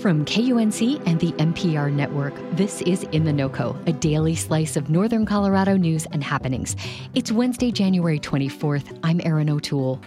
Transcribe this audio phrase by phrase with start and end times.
[0.00, 4.90] From KUNC and the NPR network, this is In the NoCo, a daily slice of
[4.90, 6.76] Northern Colorado news and happenings.
[7.14, 8.98] It's Wednesday, January 24th.
[9.02, 9.98] I'm Erin O'Toole.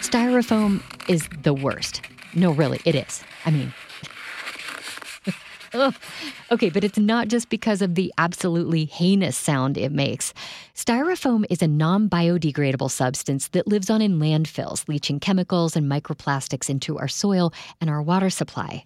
[0.00, 2.00] Styrofoam is the worst.
[2.34, 3.22] No, really, it is.
[3.44, 3.74] I mean,
[6.50, 10.32] okay, but it's not just because of the absolutely heinous sound it makes.
[10.74, 16.70] Styrofoam is a non biodegradable substance that lives on in landfills, leaching chemicals and microplastics
[16.70, 18.84] into our soil and our water supply.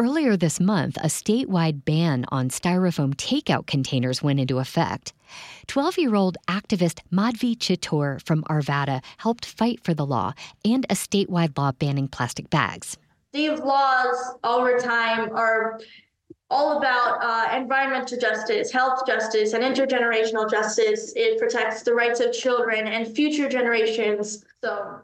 [0.00, 5.12] Earlier this month, a statewide ban on styrofoam takeout containers went into effect.
[5.66, 10.34] 12 year old activist Madhvi Chittoor from Arvada helped fight for the law
[10.64, 12.96] and a statewide law banning plastic bags.
[13.32, 15.80] These laws over time are
[16.50, 21.12] all about uh, environmental justice, health justice, and intergenerational justice.
[21.14, 24.44] It protects the rights of children and future generations.
[24.62, 25.00] So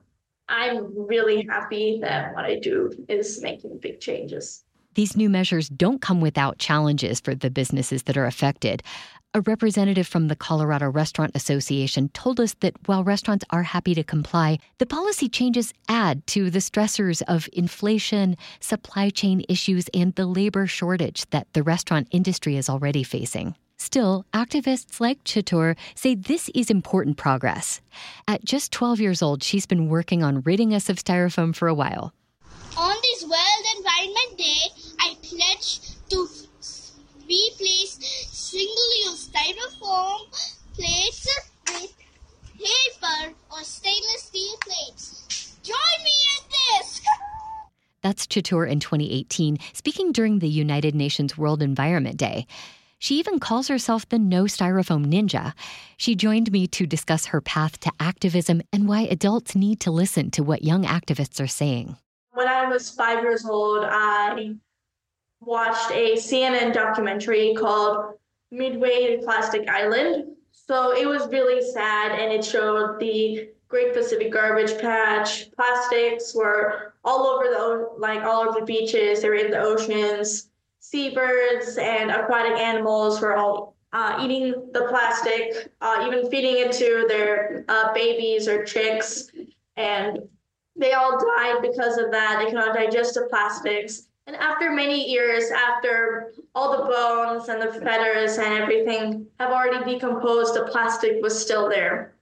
[0.48, 4.64] I'm really happy that what I do is making big changes.
[4.94, 8.82] These new measures don't come without challenges for the businesses that are affected.
[9.36, 14.04] A representative from the Colorado Restaurant Association told us that while restaurants are happy to
[14.04, 20.26] comply, the policy changes add to the stressors of inflation, supply chain issues, and the
[20.26, 23.56] labor shortage that the restaurant industry is already facing.
[23.76, 27.80] Still, activists like Chittoor say this is important progress.
[28.28, 31.74] At just 12 years old, she's been working on ridding us of styrofoam for a
[31.74, 32.14] while.
[32.76, 34.62] On World Environment Day,
[34.98, 36.28] I pledge to
[37.20, 37.98] replace
[38.32, 40.18] single-use styrofoam
[40.74, 41.28] plates
[41.70, 41.94] with
[42.58, 45.56] paper or stainless steel plates.
[45.62, 47.00] Join me in this!
[48.02, 52.46] That's Chittoor in 2018, speaking during the United Nations World Environment Day.
[52.98, 55.52] She even calls herself the No Styrofoam Ninja.
[55.96, 60.30] She joined me to discuss her path to activism and why adults need to listen
[60.32, 61.96] to what young activists are saying.
[62.44, 64.54] When I was five years old, I
[65.40, 68.18] watched a CNN documentary called
[68.50, 70.36] Midway in Plastic Island.
[70.52, 75.52] So it was really sad and it showed the Great Pacific Garbage Patch.
[75.52, 80.50] Plastics were all over the like all over the beaches, they were in the oceans.
[80.80, 87.06] Seabirds and aquatic animals were all uh, eating the plastic, uh, even feeding it to
[87.08, 89.30] their uh, babies or chicks.
[89.78, 90.28] And
[90.76, 92.38] they all died because of that.
[92.38, 94.08] They cannot digest the plastics.
[94.26, 99.84] And after many years, after all the bones and the feathers and everything have already
[99.84, 102.14] decomposed, the plastic was still there.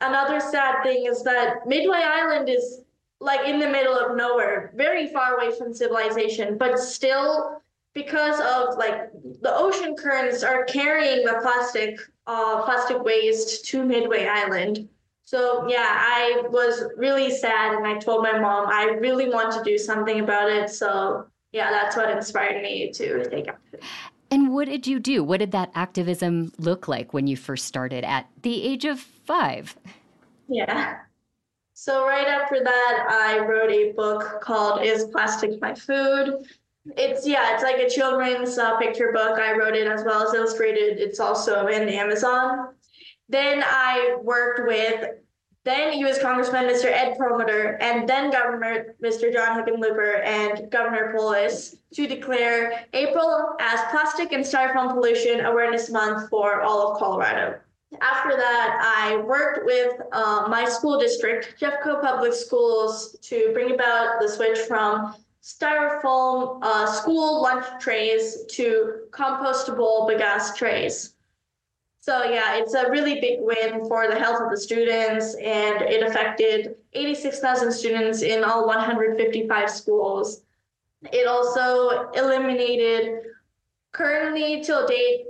[0.00, 2.80] Another sad thing is that Midway Island is
[3.20, 7.62] like in the middle of nowhere, very far away from civilization, but still
[7.94, 14.26] because of like the ocean currents are carrying the plastic uh, plastic waste to Midway
[14.26, 14.88] Island.
[15.26, 19.62] So yeah, I was really sad and I told my mom I really want to
[19.64, 20.70] do something about it.
[20.70, 23.80] So yeah, that's what inspired me to take action.
[24.30, 25.24] And what did you do?
[25.24, 29.76] What did that activism look like when you first started at the age of five?
[30.48, 30.98] Yeah.
[31.74, 36.46] So, right after that, I wrote a book called Is Plastic My Food?
[36.96, 39.38] It's, yeah, it's like a children's uh, picture book.
[39.38, 40.98] I wrote it as well as illustrated.
[40.98, 42.74] It's also in Amazon.
[43.28, 45.04] Then I worked with
[45.66, 46.22] then U.S.
[46.22, 46.84] Congressman Mr.
[46.84, 49.32] Ed Perlmutter, and then Governor Mr.
[49.32, 56.30] John Hickenlooper and Governor Polis to declare April as Plastic and Styrofoam Pollution Awareness Month
[56.30, 57.58] for all of Colorado.
[58.00, 64.20] After that, I worked with uh, my school district, Jeffco Public Schools, to bring about
[64.20, 71.15] the switch from styrofoam uh, school lunch trays to compostable bagasse trays.
[72.06, 76.04] So yeah, it's a really big win for the health of the students, and it
[76.04, 80.42] affected 86,000 students in all 155 schools.
[81.12, 83.22] It also eliminated
[83.90, 85.24] currently till date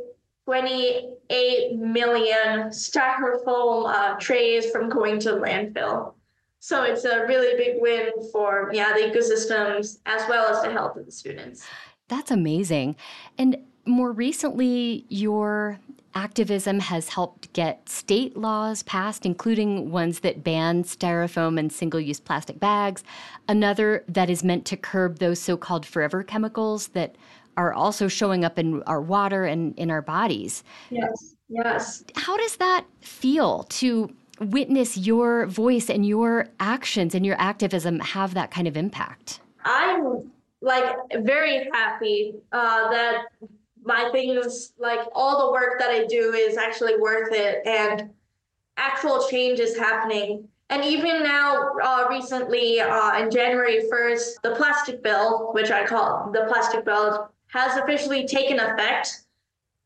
[0.44, 6.12] 28 million styrofoam uh, trays from going to landfill.
[6.61, 10.99] So it's a really big win for yeah the ecosystems as well as the health
[10.99, 11.67] of the students.
[12.08, 12.96] That's amazing.
[13.38, 13.56] And
[13.87, 15.81] more recently, your
[16.16, 22.18] activism has helped get state laws passed, including ones that ban styrofoam and single use
[22.18, 23.04] plastic bags,
[23.48, 27.16] another that is meant to curb those so called forever chemicals that
[27.58, 30.64] are also showing up in our water and in our bodies.
[30.90, 32.04] Yes, yes.
[32.16, 34.10] How does that feel to
[34.40, 39.40] witness your voice and your actions and your activism have that kind of impact?
[39.64, 40.30] I'm
[40.62, 43.26] like very happy uh, that
[43.86, 48.10] my things, like all the work that I do, is actually worth it, and
[48.76, 50.48] actual change is happening.
[50.68, 56.30] And even now, uh, recently, uh, in January 1st, the plastic bill, which I call
[56.32, 59.22] the plastic bill, has officially taken effect.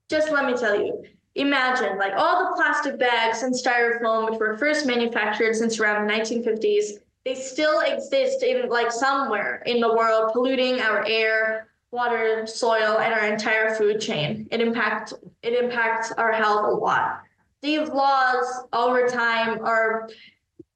[0.09, 1.05] Just let me tell you,
[1.35, 6.13] imagine like all the plastic bags and styrofoam, which were first manufactured since around the
[6.13, 12.99] 1950s, they still exist in like somewhere in the world, polluting our air, water, soil,
[12.99, 14.47] and our entire food chain.
[14.51, 17.23] It impacts it impacts our health a lot.
[17.63, 20.09] These laws over time are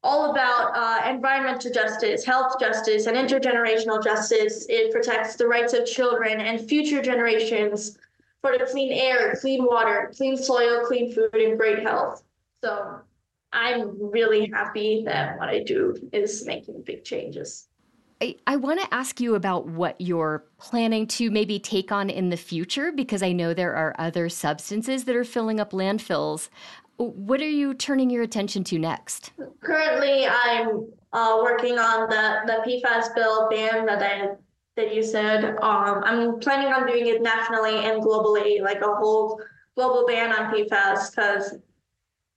[0.03, 4.67] all about uh, environmental justice, health justice, and intergenerational justice.
[4.69, 7.97] It protects the rights of children and future generations
[8.43, 12.23] for the clean air, clean water, clean soil, clean food, and great health.
[12.63, 13.01] So
[13.53, 17.69] I'm really happy that what I do is making big changes.
[18.21, 22.31] I, I want to ask you about what you're planning to maybe take on in
[22.31, 26.49] the future because I know there are other substances that are filling up landfills.
[26.97, 29.33] What are you turning your attention to next?
[29.61, 34.35] Currently, I'm uh, working on the, the PFAS bill ban that I
[34.77, 35.57] that you said.
[35.61, 39.41] Um, I'm planning on doing it nationally and globally, like a whole
[39.77, 41.57] global ban on PFAS, because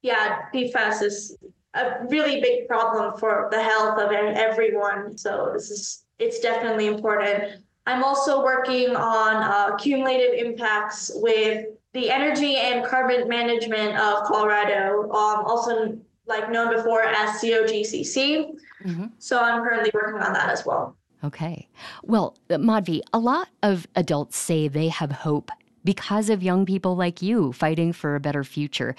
[0.02, 1.38] yeah, PFAS is
[1.78, 5.18] a really big problem for the health of everyone.
[5.18, 7.62] So this is it's definitely important.
[7.86, 15.04] I'm also working on uh, cumulative impacts with the energy and carbon management of Colorado,
[15.04, 18.56] um, also like known before as COGCC.
[18.84, 19.06] Mm-hmm.
[19.20, 20.98] So I'm currently working on that as well.
[21.24, 21.68] Okay.
[22.04, 25.50] Well, Madhvi, a lot of adults say they have hope
[25.84, 28.96] because of young people like you fighting for a better future.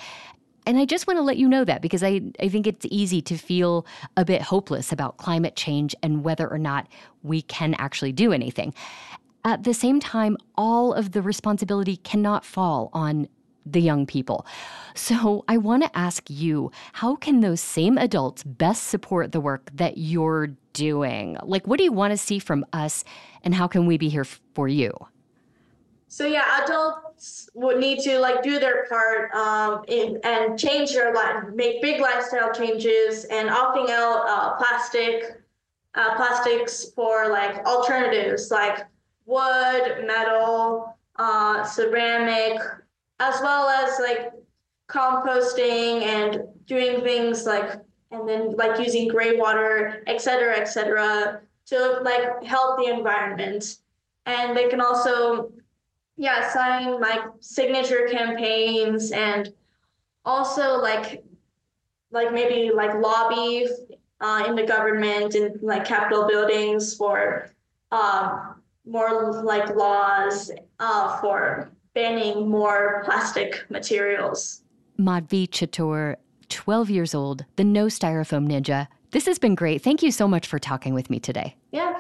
[0.69, 3.23] And I just want to let you know that because I, I think it's easy
[3.23, 3.87] to feel
[4.19, 6.89] a bit hopeless about climate change and whether or not
[7.23, 8.75] we can actually do anything.
[9.47, 13.29] At the same time, all of the responsibility cannot fall on
[13.65, 14.47] the young people.
[14.95, 19.71] So I want to ask you how can those same adults best support the work
[19.73, 21.39] that you're doing?
[21.43, 23.05] Like, what do you want to see from us,
[23.43, 24.25] and how can we be here
[24.55, 24.93] for you?
[26.11, 31.15] So yeah, adults would need to like do their part um, in, and change their
[31.15, 35.43] life, make big lifestyle changes, and opting out uh, plastic,
[35.95, 38.87] uh, plastics for like alternatives like
[39.27, 42.59] wood, metal, uh, ceramic,
[43.21, 44.33] as well as like
[44.89, 47.73] composting and doing things like
[48.11, 53.77] and then like using gray water, et cetera, et cetera, to like help the environment.
[54.25, 55.53] And they can also
[56.19, 59.55] yeah, sign like signature campaigns and
[60.25, 61.25] also like
[62.11, 63.67] like maybe like lobby
[64.21, 67.51] uh, in the government and like Capitol buildings for
[67.93, 70.51] um, more like laws
[70.81, 74.63] uh, for banning more plastic materials.
[74.99, 76.17] Madhvi Chittoor,
[76.49, 78.89] 12 years old, the no styrofoam ninja.
[79.13, 79.83] This has been great.
[79.83, 81.55] Thank you so much for talking with me today.
[81.71, 81.93] Yeah,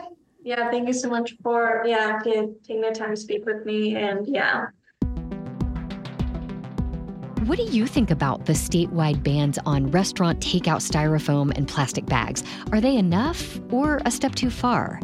[0.48, 4.26] yeah, thank you so much for yeah taking the time to speak with me and
[4.26, 4.68] yeah.
[7.44, 12.42] What do you think about the statewide bans on restaurant takeout styrofoam and plastic bags?
[12.72, 15.00] Are they enough or a step too far?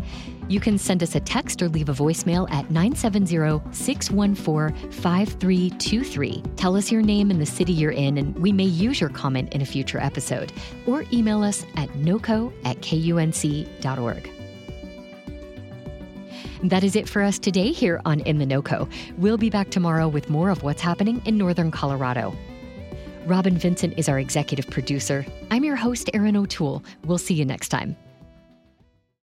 [0.49, 6.43] You can send us a text or leave a voicemail at 970 614 5323.
[6.57, 9.53] Tell us your name and the city you're in, and we may use your comment
[9.55, 10.53] in a future episode.
[10.87, 14.34] Or email us at noco at kunc.org.
[16.65, 18.91] That is it for us today here on In the NoCo.
[19.19, 22.35] We'll be back tomorrow with more of what's happening in Northern Colorado.
[23.27, 25.27] Robin Vincent is our executive producer.
[25.51, 26.83] I'm your host, Erin O'Toole.
[27.05, 27.97] We'll see you next time.